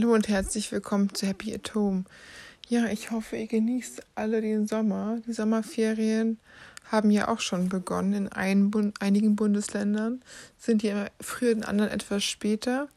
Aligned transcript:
Hallo 0.00 0.14
und 0.14 0.28
herzlich 0.28 0.72
willkommen 0.72 1.12
zu 1.12 1.26
Happy 1.26 1.52
at 1.52 1.74
Home. 1.74 2.04
Ja, 2.70 2.86
ich 2.86 3.10
hoffe, 3.10 3.36
ihr 3.36 3.46
genießt 3.46 4.00
alle 4.14 4.40
den 4.40 4.66
Sommer. 4.66 5.18
Die 5.26 5.34
Sommerferien 5.34 6.38
haben 6.90 7.10
ja 7.10 7.28
auch 7.28 7.40
schon 7.40 7.68
begonnen 7.68 8.14
in 8.14 8.28
ein 8.28 8.94
einigen 8.98 9.36
Bundesländern, 9.36 10.22
sind 10.56 10.82
ja 10.82 11.04
früher, 11.20 11.50
in 11.50 11.64
anderen 11.64 11.90
etwas 11.90 12.24
später. 12.24 12.88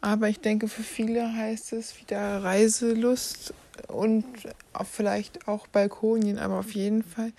Aber 0.00 0.28
ich 0.28 0.40
denke, 0.40 0.66
für 0.66 0.82
viele 0.82 1.32
heißt 1.32 1.72
es 1.72 2.00
wieder 2.00 2.42
Reiselust 2.42 3.54
und 3.86 4.24
auch 4.72 4.86
vielleicht 4.86 5.46
auch 5.46 5.68
Balkonien, 5.68 6.40
aber 6.40 6.58
auf 6.58 6.72
jeden 6.72 7.04
Fall 7.04 7.30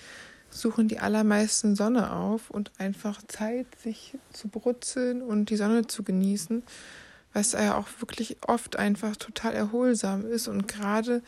suchen 0.50 0.88
die 0.88 1.00
allermeisten 1.00 1.76
Sonne 1.76 2.14
auf 2.14 2.50
und 2.50 2.72
einfach 2.78 3.22
Zeit, 3.28 3.68
sich 3.84 4.14
zu 4.32 4.48
brutzeln 4.48 5.22
und 5.22 5.50
die 5.50 5.58
Sonne 5.58 5.86
zu 5.86 6.02
genießen 6.02 6.64
was 7.36 7.52
ja 7.52 7.78
auch 7.78 7.90
wirklich 8.00 8.38
oft 8.48 8.78
einfach 8.78 9.18
total 9.18 9.54
erholsam 9.54 10.26
ist 10.26 10.48
und 10.48 10.70
gerade 10.70 11.22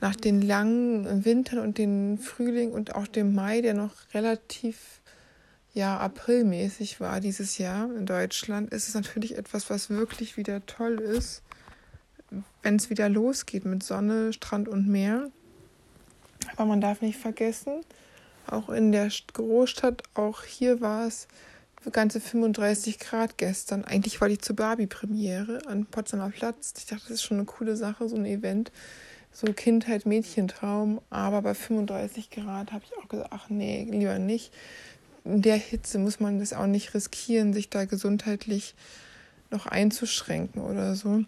nach 0.00 0.14
den 0.14 0.42
langen 0.42 1.24
Wintern 1.24 1.58
und 1.58 1.78
den 1.78 2.18
Frühling 2.18 2.72
und 2.72 2.94
auch 2.94 3.06
dem 3.06 3.34
Mai, 3.34 3.62
der 3.62 3.74
noch 3.74 3.92
relativ 4.12 5.00
ja 5.72 5.98
aprilmäßig 5.98 7.00
war 7.00 7.20
dieses 7.20 7.56
Jahr 7.58 7.94
in 7.94 8.04
Deutschland, 8.04 8.70
ist 8.72 8.88
es 8.88 8.94
natürlich 8.94 9.38
etwas, 9.38 9.70
was 9.70 9.88
wirklich 9.88 10.36
wieder 10.36 10.64
toll 10.66 11.00
ist, 11.00 11.42
wenn 12.62 12.76
es 12.76 12.90
wieder 12.90 13.08
losgeht 13.08 13.64
mit 13.64 13.82
Sonne, 13.82 14.32
Strand 14.34 14.68
und 14.68 14.88
Meer. 14.88 15.30
Aber 16.56 16.66
man 16.66 16.80
darf 16.82 17.00
nicht 17.00 17.18
vergessen, 17.18 17.80
auch 18.46 18.68
in 18.68 18.92
der 18.92 19.10
Großstadt, 19.32 20.02
auch 20.14 20.42
hier 20.44 20.80
war 20.82 21.06
es 21.06 21.28
ganze 21.90 22.20
35 22.20 22.98
Grad 22.98 23.38
gestern. 23.38 23.84
Eigentlich 23.84 24.20
war 24.20 24.28
die 24.28 24.38
zur 24.38 24.56
Barbie-Premiere 24.56 25.62
an 25.66 25.86
Potsdamer 25.86 26.30
Platz. 26.30 26.74
Ich 26.76 26.86
dachte, 26.86 27.04
das 27.04 27.12
ist 27.12 27.22
schon 27.22 27.38
eine 27.38 27.46
coole 27.46 27.76
Sache, 27.76 28.08
so 28.08 28.16
ein 28.16 28.26
Event. 28.26 28.70
So 29.32 29.52
Kindheit, 29.52 30.04
Mädchentraum. 30.04 31.00
Aber 31.08 31.40
bei 31.40 31.54
35 31.54 32.30
Grad 32.30 32.72
habe 32.72 32.84
ich 32.84 32.96
auch 32.98 33.08
gesagt, 33.08 33.30
ach 33.32 33.48
nee, 33.48 33.86
lieber 33.90 34.18
nicht. 34.18 34.52
In 35.24 35.40
der 35.40 35.56
Hitze 35.56 35.98
muss 35.98 36.20
man 36.20 36.38
das 36.38 36.52
auch 36.52 36.66
nicht 36.66 36.92
riskieren, 36.94 37.54
sich 37.54 37.70
da 37.70 37.84
gesundheitlich 37.86 38.74
noch 39.50 39.66
einzuschränken 39.66 40.62
oder 40.62 40.94
so. 40.94 41.24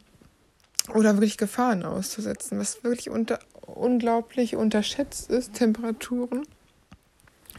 Oder 0.94 1.14
wirklich 1.14 1.38
Gefahren 1.38 1.84
auszusetzen, 1.84 2.58
was 2.58 2.82
wirklich 2.82 3.08
unter, 3.08 3.38
unglaublich 3.60 4.56
unterschätzt 4.56 5.30
ist, 5.30 5.54
Temperaturen, 5.54 6.42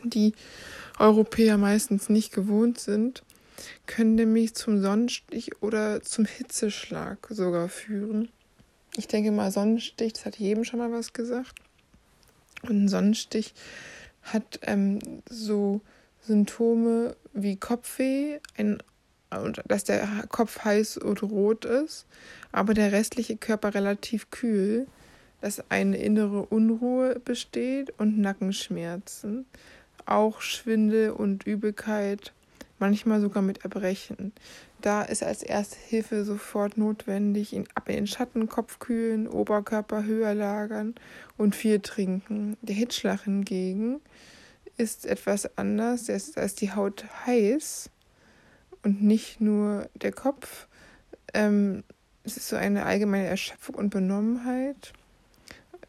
die 0.04 0.34
Europäer 1.00 1.58
meistens 1.58 2.10
nicht 2.10 2.34
gewohnt 2.34 2.80
sind, 2.80 3.24
können 3.86 4.16
nämlich 4.16 4.56
zum 4.56 4.82
Sonnenstich 4.82 5.62
oder 5.62 6.02
zum 6.02 6.26
Hitzeschlag 6.26 7.28
sogar 7.30 7.70
führen. 7.70 8.30
Ich 8.96 9.08
denke 9.08 9.32
mal, 9.32 9.52
Sonnenstich, 9.52 10.14
das 10.14 10.26
hat 10.26 10.38
jedem 10.38 10.64
schon 10.64 10.80
mal 10.80 10.92
was 10.92 11.14
gesagt. 11.14 11.54
Und 12.64 12.84
ein 12.84 12.88
Sonnenstich 12.88 13.54
hat 14.22 14.60
ähm, 14.62 15.00
so 15.30 15.82
Symptome 16.22 17.16
wie 17.34 17.58
Kopfweh, 17.58 18.40
ein, 18.56 18.82
dass 19.68 19.84
der 19.84 20.08
Kopf 20.30 20.64
heiß 20.64 20.98
und 20.98 21.24
rot 21.24 21.66
ist, 21.66 22.06
aber 22.52 22.74
der 22.74 22.92
restliche 22.92 23.36
Körper 23.36 23.74
relativ 23.74 24.30
kühl, 24.30 24.88
dass 25.42 25.70
eine 25.72 25.98
innere 25.98 26.46
Unruhe 26.46 27.20
besteht 27.20 27.94
und 28.00 28.18
Nackenschmerzen 28.20 29.46
auch 30.06 30.42
Schwindel 30.42 31.12
und 31.12 31.46
Übelkeit, 31.46 32.34
manchmal 32.80 33.22
sogar 33.22 33.44
mit 33.44 33.64
Erbrechen. 33.64 34.34
Da 34.82 35.02
ist 35.02 35.24
als 35.24 35.44
erste 35.44 35.78
Hilfe 35.78 36.26
sofort 36.26 36.78
notwendig, 36.78 37.54
ihn 37.54 37.68
ab 37.74 37.88
in 37.88 37.96
den 37.96 38.08
Schatten, 38.08 38.50
Kopf 38.50 38.80
kühlen, 38.80 39.30
Oberkörper 39.30 40.04
höher 40.04 40.34
lagern 40.34 40.96
und 41.38 41.56
viel 41.56 41.80
trinken. 41.80 42.58
Der 42.62 42.76
Hitzschlag 42.76 43.24
hingegen 43.24 44.02
ist 44.76 45.06
etwas 45.06 45.58
anders. 45.58 46.08
Da 46.08 46.42
ist 46.42 46.60
die 46.60 46.74
Haut 46.74 47.06
heiß 47.26 47.90
und 48.84 49.02
nicht 49.02 49.40
nur 49.40 49.90
der 49.96 50.12
Kopf. 50.12 50.68
Ähm, 51.34 51.86
es 52.26 52.36
ist 52.36 52.50
so 52.50 52.58
eine 52.58 52.86
allgemeine 52.86 53.28
Erschöpfung 53.28 53.76
und 53.76 53.90
Benommenheit. 53.90 54.92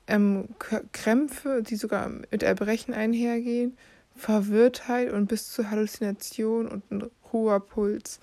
Ähm, 0.06 0.50
Krämpfe, 0.92 1.62
die 1.62 1.76
sogar 1.76 2.08
mit 2.08 2.44
Erbrechen 2.44 2.94
einhergehen 2.94 3.76
Verwirrtheit 4.16 5.12
und 5.12 5.26
bis 5.26 5.52
zu 5.52 5.70
Halluzination 5.70 6.68
und 6.68 6.90
ein 6.90 7.10
hoher 7.32 7.60
Puls. 7.60 8.20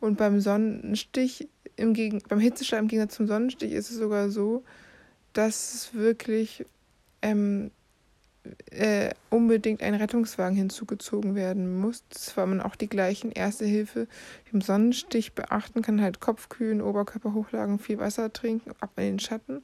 Und 0.00 0.18
beim 0.18 0.40
Sonnenstich, 0.40 1.48
im 1.76 1.94
Gegen 1.94 2.22
beim 2.28 2.40
Hitzeschlag 2.40 2.80
im 2.80 2.88
Gegensatz 2.88 3.16
zum 3.16 3.26
Sonnenstich 3.26 3.72
ist 3.72 3.90
es 3.90 3.98
sogar 3.98 4.30
so, 4.30 4.64
dass 5.32 5.74
es 5.74 5.94
wirklich 5.94 6.64
ähm, 7.20 7.70
äh, 8.70 9.10
unbedingt 9.30 9.82
ein 9.82 9.94
Rettungswagen 9.94 10.56
hinzugezogen 10.56 11.34
werden 11.34 11.78
muss. 11.78 12.04
Zwar 12.10 12.46
man 12.46 12.60
auch 12.60 12.76
die 12.76 12.88
gleichen 12.88 13.32
Erste 13.32 13.64
Hilfe 13.64 14.06
im 14.52 14.60
Sonnenstich 14.60 15.32
beachten 15.32 15.82
kann, 15.82 16.00
halt 16.00 16.20
Kopf 16.20 16.48
kühlen, 16.48 16.80
Oberkörper 16.80 17.34
hochlagen, 17.34 17.78
viel 17.78 17.98
Wasser 17.98 18.32
trinken, 18.32 18.72
ab 18.80 18.90
in 18.96 19.04
den 19.04 19.18
Schatten. 19.18 19.62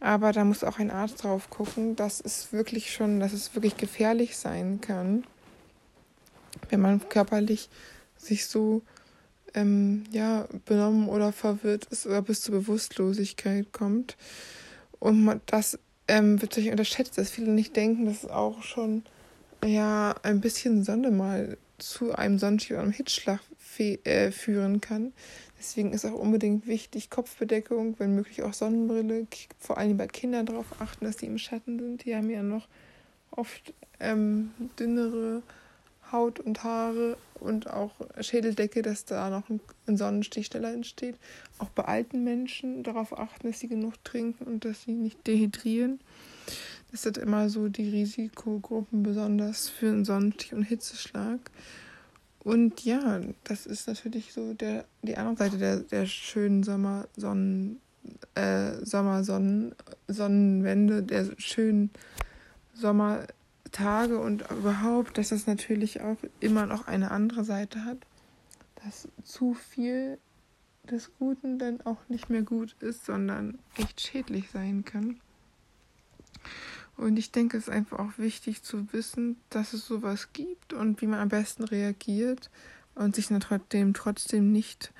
Aber 0.00 0.32
da 0.32 0.44
muss 0.44 0.64
auch 0.64 0.78
ein 0.78 0.90
Arzt 0.90 1.24
drauf 1.24 1.50
gucken, 1.50 1.96
dass 1.96 2.20
es 2.20 2.52
wirklich 2.52 2.92
schon, 2.92 3.20
dass 3.20 3.32
es 3.32 3.54
wirklich 3.54 3.76
gefährlich 3.76 4.36
sein 4.36 4.80
kann, 4.80 5.24
wenn 6.68 6.80
man 6.80 7.08
körperlich 7.08 7.68
sich 8.16 8.46
so 8.46 8.82
ähm, 9.54 10.04
ja, 10.10 10.46
benommen 10.66 11.08
oder 11.08 11.32
verwirrt 11.32 11.86
ist 11.86 12.06
oder 12.06 12.22
bis 12.22 12.42
zur 12.42 12.54
Bewusstlosigkeit 12.54 13.72
kommt. 13.72 14.16
Und 15.00 15.40
das 15.46 15.78
ähm, 16.06 16.40
wird 16.40 16.54
sich 16.54 16.70
unterschätzt, 16.70 17.18
dass 17.18 17.30
viele 17.30 17.50
nicht 17.50 17.76
denken, 17.76 18.06
dass 18.06 18.24
es 18.24 18.30
auch 18.30 18.62
schon 18.62 19.04
ja 19.64 20.14
ein 20.22 20.40
bisschen 20.40 20.84
Sonne 20.84 21.10
mal 21.10 21.58
zu 21.78 22.12
einem 22.14 22.38
Sonnenstich 22.38 22.72
oder 22.72 22.82
einem 22.82 22.92
Hitzschlag 22.92 23.40
äh, 23.78 24.32
führen 24.32 24.80
kann. 24.80 25.12
Deswegen 25.58 25.92
ist 25.92 26.04
auch 26.04 26.14
unbedingt 26.14 26.66
wichtig 26.66 27.10
Kopfbedeckung, 27.10 27.96
wenn 27.98 28.14
möglich 28.14 28.42
auch 28.42 28.52
Sonnenbrille. 28.52 29.26
Vor 29.58 29.76
allem 29.78 29.96
bei 29.96 30.06
Kindern 30.06 30.46
darauf 30.46 30.80
achten, 30.80 31.04
dass 31.04 31.16
die 31.16 31.26
im 31.26 31.38
Schatten 31.38 31.78
sind. 31.78 32.04
Die 32.04 32.14
haben 32.14 32.30
ja 32.30 32.42
noch 32.42 32.68
oft 33.30 33.74
ähm, 34.00 34.52
dünnere 34.78 35.42
Haut 36.12 36.40
und 36.40 36.64
Haare 36.64 37.18
und 37.40 37.68
auch 37.68 37.92
Schädeldecke, 38.20 38.82
dass 38.82 39.04
da 39.04 39.30
noch 39.30 39.48
ein 39.86 39.96
Sonnenstich 39.96 40.46
schneller 40.46 40.72
entsteht. 40.72 41.16
Auch 41.58 41.68
bei 41.70 41.84
alten 41.84 42.24
Menschen 42.24 42.82
darauf 42.82 43.18
achten, 43.18 43.48
dass 43.48 43.60
sie 43.60 43.68
genug 43.68 44.02
trinken 44.04 44.44
und 44.44 44.64
dass 44.64 44.84
sie 44.84 44.92
nicht 44.92 45.26
dehydrieren. 45.26 46.00
Das 46.90 47.02
sind 47.02 47.18
immer 47.18 47.50
so 47.50 47.68
die 47.68 47.90
Risikogruppen 47.90 49.02
besonders 49.02 49.68
für 49.68 49.88
einen 49.88 50.04
Sonnenstich 50.04 50.54
und 50.54 50.62
Hitzeschlag. 50.62 51.50
Und 52.40 52.84
ja, 52.84 53.20
das 53.44 53.66
ist 53.66 53.88
natürlich 53.88 54.32
so 54.32 54.54
der, 54.54 54.84
die 55.02 55.16
andere 55.16 55.36
Seite 55.36 55.58
der, 55.58 55.78
der 55.80 56.06
schönen 56.06 56.62
Sommer, 56.62 57.06
Sonnen, 57.16 57.80
äh, 58.34 58.84
Sommersonnen, 58.84 59.74
Sonnenwende, 60.06 61.02
der 61.02 61.26
schönen 61.36 61.90
Sommertage 62.74 64.18
und 64.18 64.50
überhaupt, 64.50 65.18
dass 65.18 65.30
das 65.30 65.46
natürlich 65.46 66.00
auch 66.00 66.16
immer 66.40 66.66
noch 66.66 66.86
eine 66.86 67.10
andere 67.10 67.44
Seite 67.44 67.84
hat, 67.84 67.98
dass 68.84 69.08
zu 69.24 69.54
viel 69.54 70.18
des 70.84 71.10
Guten 71.18 71.58
dann 71.58 71.80
auch 71.82 72.08
nicht 72.08 72.30
mehr 72.30 72.42
gut 72.42 72.76
ist, 72.80 73.04
sondern 73.04 73.58
echt 73.76 74.00
schädlich 74.00 74.50
sein 74.50 74.84
kann. 74.84 75.20
Und 76.98 77.16
ich 77.16 77.30
denke, 77.30 77.56
es 77.56 77.68
ist 77.68 77.72
einfach 77.72 78.00
auch 78.00 78.18
wichtig 78.18 78.64
zu 78.64 78.92
wissen, 78.92 79.36
dass 79.50 79.72
es 79.72 79.86
sowas 79.86 80.32
gibt 80.32 80.72
und 80.72 81.00
wie 81.00 81.06
man 81.06 81.20
am 81.20 81.28
besten 81.28 81.62
reagiert 81.62 82.50
und 82.96 83.14
sich 83.14 83.28
dann 83.28 83.38
trotzdem, 83.38 83.94
trotzdem 83.94 84.50
nicht 84.50 84.92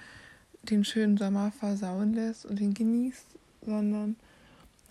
den 0.63 0.85
schönen 0.85 1.17
Sommer 1.17 1.51
versauen 1.51 2.15
lässt 2.15 2.47
und 2.47 2.61
ihn 2.61 2.73
genießt, 2.73 3.27
sondern 3.67 4.15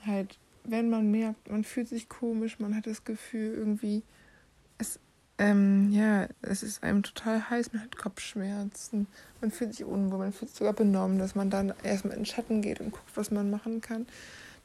halt, 0.05 0.37
wenn 0.65 0.89
man 0.89 1.09
merkt, 1.09 1.49
man 1.49 1.63
fühlt 1.63 1.87
sich 1.87 2.09
komisch, 2.09 2.59
man 2.59 2.75
hat 2.75 2.87
das 2.87 3.05
Gefühl, 3.05 3.53
irgendwie, 3.53 4.03
es, 4.77 4.99
ähm, 5.37 5.89
ja, 5.91 6.27
es 6.41 6.61
ist 6.61 6.83
einem 6.83 7.03
total 7.03 7.49
heiß, 7.49 7.71
man 7.71 7.83
hat 7.83 7.95
Kopfschmerzen, 7.95 9.07
man 9.39 9.51
fühlt 9.51 9.75
sich 9.75 9.85
unwohl, 9.85 10.17
man 10.17 10.33
fühlt 10.33 10.49
sich 10.49 10.59
sogar 10.59 10.73
benommen, 10.73 11.19
dass 11.19 11.35
man 11.35 11.49
dann 11.49 11.73
erstmal 11.83 12.15
in 12.15 12.23
den 12.23 12.25
Schatten 12.25 12.61
geht 12.61 12.81
und 12.81 12.91
guckt, 12.91 13.15
was 13.15 13.31
man 13.31 13.49
machen 13.49 13.79
kann 13.79 14.07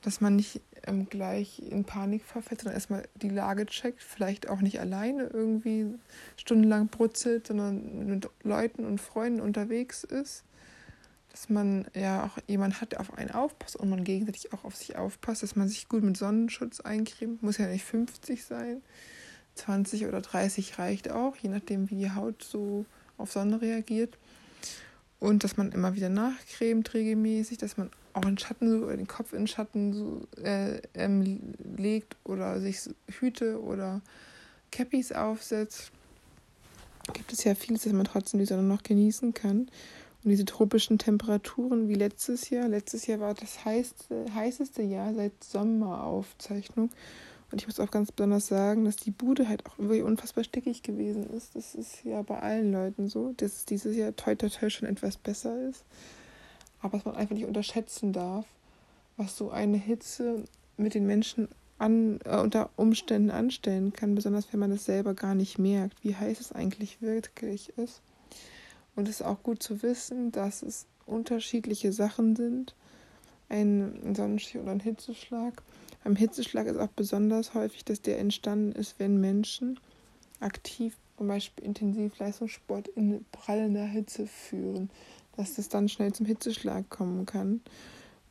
dass 0.02 0.20
man 0.20 0.36
nicht 0.36 0.60
ähm, 0.86 1.08
gleich 1.08 1.60
in 1.60 1.84
Panik 1.84 2.24
verfällt, 2.24 2.60
sondern 2.60 2.74
erstmal 2.74 3.08
die 3.14 3.28
Lage 3.28 3.66
checkt, 3.66 4.02
vielleicht 4.02 4.48
auch 4.48 4.60
nicht 4.60 4.80
alleine 4.80 5.28
irgendwie 5.32 5.94
stundenlang 6.36 6.88
brutzelt, 6.88 7.46
sondern 7.46 8.06
mit 8.06 8.28
Leuten 8.42 8.84
und 8.84 9.00
Freunden 9.00 9.40
unterwegs 9.40 10.04
ist. 10.04 10.44
Dass 11.30 11.48
man 11.48 11.86
ja 11.94 12.24
auch 12.24 12.38
jemand 12.46 12.80
hat, 12.80 12.92
der 12.92 13.00
auf 13.00 13.16
einen 13.16 13.30
aufpasst 13.30 13.76
und 13.76 13.88
man 13.88 14.04
gegenseitig 14.04 14.52
auch 14.52 14.64
auf 14.64 14.76
sich 14.76 14.96
aufpasst, 14.96 15.42
dass 15.42 15.56
man 15.56 15.68
sich 15.68 15.88
gut 15.88 16.02
mit 16.02 16.16
Sonnenschutz 16.16 16.80
eincremt. 16.80 17.42
Muss 17.42 17.56
ja 17.56 17.68
nicht 17.68 17.84
50 17.84 18.44
sein. 18.44 18.82
20 19.54 20.06
oder 20.06 20.20
30 20.20 20.78
reicht 20.78 21.10
auch, 21.10 21.36
je 21.36 21.48
nachdem, 21.48 21.90
wie 21.90 21.96
die 21.96 22.10
Haut 22.10 22.42
so 22.42 22.84
auf 23.18 23.32
Sonne 23.32 23.60
reagiert. 23.60 24.18
Und 25.22 25.44
dass 25.44 25.56
man 25.56 25.70
immer 25.70 25.94
wieder 25.94 26.08
nachcremt 26.08 26.94
regelmäßig, 26.94 27.56
dass 27.56 27.76
man 27.76 27.90
auch 28.12 28.26
in 28.26 28.38
Schatten 28.38 28.68
so, 28.68 28.88
den 28.88 29.06
Kopf 29.06 29.32
in 29.32 29.46
Schatten 29.46 29.92
so, 29.92 30.26
äh, 30.42 30.82
ähm, 30.94 31.54
legt 31.76 32.16
oder 32.24 32.60
sich 32.60 32.80
Hüte 33.06 33.62
oder 33.62 34.00
Cappies 34.72 35.12
aufsetzt. 35.12 35.92
Gibt 37.12 37.32
es 37.32 37.44
ja 37.44 37.54
vieles, 37.54 37.82
dass 37.82 37.92
man 37.92 38.02
trotzdem 38.04 38.40
die 38.40 38.46
Sonne 38.46 38.64
noch 38.64 38.82
genießen 38.82 39.32
kann. 39.32 39.68
Und 40.24 40.30
diese 40.30 40.44
tropischen 40.44 40.98
Temperaturen 40.98 41.88
wie 41.88 41.94
letztes 41.94 42.50
Jahr. 42.50 42.66
Letztes 42.66 43.06
Jahr 43.06 43.20
war 43.20 43.34
das 43.34 43.64
heißeste, 43.64 44.24
heißeste 44.34 44.82
Jahr 44.82 45.14
seit 45.14 45.44
Sommeraufzeichnung. 45.44 46.90
Und 47.52 47.60
ich 47.60 47.66
muss 47.66 47.78
auch 47.80 47.90
ganz 47.90 48.10
besonders 48.10 48.46
sagen, 48.46 48.86
dass 48.86 48.96
die 48.96 49.10
Bude 49.10 49.46
halt 49.46 49.66
auch 49.66 49.78
wirklich 49.78 50.02
unfassbar 50.02 50.42
stickig 50.42 50.82
gewesen 50.82 51.28
ist. 51.28 51.54
Das 51.54 51.74
ist 51.74 52.02
ja 52.02 52.22
bei 52.22 52.40
allen 52.40 52.72
Leuten 52.72 53.08
so, 53.08 53.34
dass 53.36 53.56
es 53.56 53.64
dieses 53.66 53.94
Jahr 53.94 54.16
toi 54.16 54.34
toi 54.34 54.48
toi 54.48 54.70
schon 54.70 54.88
etwas 54.88 55.18
besser 55.18 55.68
ist. 55.68 55.84
Aber 56.80 56.94
was 56.94 57.04
man 57.04 57.14
einfach 57.14 57.34
nicht 57.34 57.44
unterschätzen 57.44 58.14
darf, 58.14 58.46
was 59.18 59.36
so 59.36 59.50
eine 59.50 59.76
Hitze 59.76 60.44
mit 60.78 60.94
den 60.94 61.06
Menschen 61.06 61.48
an, 61.78 62.20
äh, 62.24 62.38
unter 62.38 62.70
Umständen 62.76 63.30
anstellen 63.30 63.92
kann, 63.92 64.14
besonders 64.14 64.50
wenn 64.52 64.60
man 64.60 64.72
es 64.72 64.86
selber 64.86 65.12
gar 65.12 65.34
nicht 65.34 65.58
merkt, 65.58 66.02
wie 66.02 66.16
heiß 66.16 66.40
es 66.40 66.52
eigentlich 66.52 67.02
wirklich 67.02 67.76
ist. 67.76 68.00
Und 68.96 69.08
es 69.08 69.20
ist 69.20 69.26
auch 69.26 69.42
gut 69.42 69.62
zu 69.62 69.82
wissen, 69.82 70.32
dass 70.32 70.62
es 70.62 70.86
unterschiedliche 71.04 71.92
Sachen 71.92 72.34
sind. 72.34 72.74
Ein 73.50 74.14
Sonnenstich 74.16 74.58
oder 74.58 74.70
ein 74.70 74.80
Hitzeschlag. 74.80 75.62
Beim 76.04 76.16
Hitzeschlag 76.16 76.66
ist 76.66 76.78
auch 76.78 76.88
besonders 76.88 77.54
häufig, 77.54 77.84
dass 77.84 78.02
der 78.02 78.18
entstanden 78.18 78.72
ist, 78.72 78.98
wenn 78.98 79.20
Menschen 79.20 79.78
aktiv 80.40 80.96
zum 81.16 81.28
Beispiel 81.28 81.64
Intensivleistungssport 81.64 82.88
in 82.88 83.24
prallender 83.30 83.84
Hitze 83.84 84.26
führen, 84.26 84.90
dass 85.36 85.54
das 85.54 85.68
dann 85.68 85.88
schnell 85.88 86.12
zum 86.12 86.26
Hitzeschlag 86.26 86.88
kommen 86.90 87.26
kann. 87.26 87.60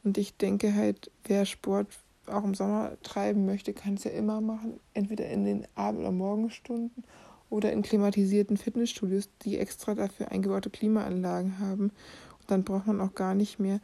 Und 0.03 0.17
ich 0.17 0.35
denke 0.35 0.75
halt, 0.75 1.09
wer 1.23 1.45
Sport 1.45 1.87
auch 2.27 2.43
im 2.43 2.53
Sommer 2.53 2.97
treiben 3.03 3.45
möchte, 3.45 3.73
kann 3.73 3.95
es 3.95 4.03
ja 4.03 4.11
immer 4.11 4.41
machen, 4.41 4.79
entweder 4.93 5.29
in 5.29 5.45
den 5.45 5.67
Abend- 5.75 6.01
oder 6.01 6.11
Morgenstunden 6.11 7.03
oder 7.49 7.71
in 7.71 7.81
klimatisierten 7.81 8.57
Fitnessstudios, 8.57 9.29
die 9.43 9.57
extra 9.57 9.95
dafür 9.95 10.31
eingebaute 10.31 10.69
Klimaanlagen 10.69 11.59
haben. 11.59 11.91
Und 12.39 12.51
dann 12.51 12.63
braucht 12.63 12.87
man 12.87 13.01
auch 13.01 13.13
gar 13.13 13.35
nicht 13.35 13.59
mehr 13.59 13.79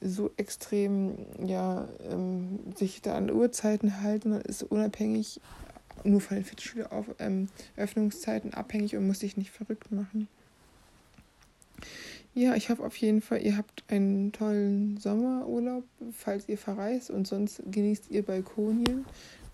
so 0.00 0.30
extrem 0.36 1.26
ja, 1.44 1.88
ähm, 2.10 2.60
sich 2.76 3.02
da 3.02 3.16
an 3.16 3.30
Uhrzeiten 3.30 4.02
halten. 4.02 4.30
Man 4.30 4.40
ist 4.40 4.62
unabhängig 4.62 5.40
nur 6.04 6.20
von 6.20 6.36
den 6.36 6.44
Fitnessstudio 6.44 6.86
auf 6.86 7.06
ähm, 7.18 7.48
Öffnungszeiten 7.76 8.54
abhängig 8.54 8.96
und 8.96 9.06
muss 9.06 9.20
sich 9.20 9.36
nicht 9.36 9.50
verrückt 9.50 9.92
machen. 9.92 10.28
Ja, 12.32 12.54
ich 12.54 12.70
hoffe 12.70 12.84
auf 12.84 12.96
jeden 12.96 13.20
Fall, 13.20 13.42
ihr 13.42 13.56
habt 13.56 13.84
einen 13.88 14.32
tollen 14.32 14.96
Sommerurlaub, 14.98 15.84
falls 16.12 16.48
ihr 16.48 16.58
verreist 16.58 17.10
und 17.10 17.26
sonst 17.26 17.62
genießt 17.70 18.10
ihr 18.10 18.22
Balkonien. 18.22 19.04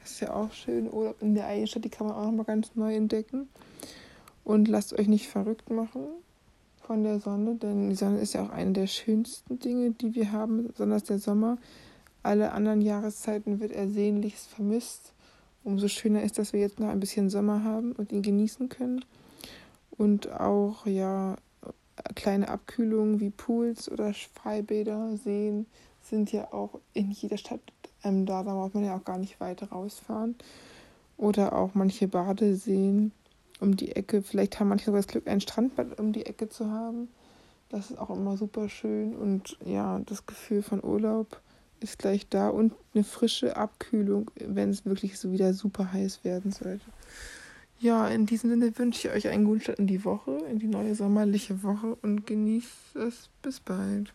Das 0.01 0.13
ist 0.13 0.21
ja 0.21 0.35
auch 0.35 0.53
schön. 0.53 0.93
Urlaub 0.93 1.21
in 1.23 1.35
der 1.35 1.47
eigenen 1.47 1.67
Stadt, 1.67 1.85
die 1.85 1.89
kann 1.89 2.07
man 2.07 2.17
auch 2.17 2.27
nochmal 2.27 2.45
ganz 2.45 2.71
neu 2.75 2.95
entdecken. 2.95 3.49
Und 4.45 4.69
lasst 4.69 4.93
euch 4.93 5.09
nicht 5.09 5.27
verrückt 5.27 5.71
machen 5.71 6.07
von 6.87 7.03
der 7.03 7.21
Sonne, 7.21 7.57
denn 7.57 7.91
die 7.91 7.97
Sonne 7.97 8.21
ist 8.21 8.35
ja 8.35 8.45
auch 8.45 8.51
eine 8.51 8.73
der 8.73 8.87
schönsten 8.87 9.59
Dinge, 9.59 9.91
die 9.91 10.15
wir 10.15 10.33
haben, 10.33 10.69
besonders 10.69 11.05
der 11.05 11.19
Sommer. 11.19 11.59
Alle 12.23 12.53
anderen 12.53 12.81
Jahreszeiten 12.81 13.61
wird 13.61 13.73
er 13.73 13.89
sehnlichst 13.89 14.49
vermisst. 14.49 15.13
Umso 15.65 15.89
schöner 15.89 16.23
ist, 16.23 16.39
dass 16.39 16.53
wir 16.53 16.61
jetzt 16.61 16.79
noch 16.79 16.89
ein 16.89 17.01
bisschen 17.01 17.29
Sommer 17.29 17.65
haben 17.65 17.93
und 17.93 18.13
ihn 18.13 18.23
genießen 18.23 18.69
können. 18.69 19.05
Und 19.91 20.31
auch 20.33 20.87
ja 20.87 21.37
kleine 22.15 22.49
Abkühlungen 22.49 23.21
wie 23.21 23.31
Pools 23.31 23.91
oder 23.91 24.13
Freibäder, 24.35 25.17
Seen 25.17 25.67
sind 26.03 26.31
ja 26.31 26.53
auch 26.53 26.79
in 26.93 27.11
jeder 27.11 27.37
Stadt 27.37 27.61
ähm, 28.05 28.27
da. 28.27 28.43
Da 28.43 28.55
braucht 28.55 28.75
man 28.75 28.85
ja 28.85 28.97
auch 28.97 29.05
gar 29.05 29.19
nicht 29.19 29.41
weit 29.41 29.73
rausfahren. 29.73 30.37
Oder 31.17 31.55
auch 31.55 31.71
manche 31.75 32.07
Badeseen 32.07 33.13
um 33.61 33.77
die 33.77 33.95
Ecke. 33.95 34.23
Vielleicht 34.23 34.59
haben 34.59 34.69
manche 34.69 34.87
sogar 34.87 35.01
das 35.01 35.09
Glück, 35.09 35.29
ein 35.29 35.41
Strandbad 35.41 35.99
um 35.99 36.13
die 36.13 36.27
Ecke 36.27 36.49
zu 36.49 36.71
haben. 36.71 37.09
Das 37.69 37.91
ist 37.91 37.99
auch 37.99 38.11
immer 38.11 38.37
super 38.37 38.69
schön. 38.69 39.15
Und 39.15 39.57
ja, 39.65 40.01
das 40.07 40.27
Gefühl 40.27 40.63
von 40.63 40.83
Urlaub 40.85 41.41
ist 41.81 41.99
gleich 41.99 42.29
da 42.29 42.49
und 42.49 42.73
eine 42.95 43.05
frische 43.05 43.57
Abkühlung, 43.57 44.31
wenn 44.37 44.71
es 44.71 44.85
wirklich 44.85 45.19
so 45.19 45.33
wieder 45.33 45.53
super 45.53 45.93
heiß 45.93 46.25
werden 46.25 46.53
sollte. 46.53 46.85
Ja, 47.79 48.09
in 48.09 48.25
diesem 48.25 48.49
Sinne 48.51 48.79
wünsche 48.79 49.09
ich 49.09 49.15
euch 49.15 49.29
einen 49.29 49.45
guten 49.45 49.61
Start 49.61 49.79
in 49.79 49.87
die 49.87 50.05
Woche, 50.05 50.39
in 50.51 50.59
die 50.59 50.67
neue 50.67 50.95
sommerliche 50.95 51.63
Woche 51.63 51.97
und 52.01 52.27
genießt 52.27 52.97
es. 52.97 53.29
Bis 53.43 53.61
bald. 53.61 54.15